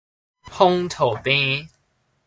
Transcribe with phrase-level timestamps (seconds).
[0.49, 1.69] 風土病